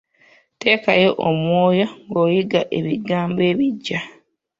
Teekayo 0.59 1.11
omwoyo 1.29 1.87
ng’oyiga 2.07 2.61
ebigambo 2.77 3.41
ebiggya. 3.51 3.99